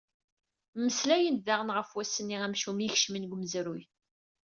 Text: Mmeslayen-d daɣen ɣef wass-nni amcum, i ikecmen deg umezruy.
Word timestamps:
Mmeslayen-d 0.77 1.41
daɣen 1.45 1.69
ɣef 1.77 1.89
wass-nni 1.95 2.37
amcum, 2.45 2.77
i 2.81 2.85
ikecmen 2.87 3.23
deg 3.25 3.33
umezruy. 3.35 3.83